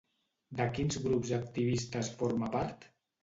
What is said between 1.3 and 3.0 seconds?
activistes forma part?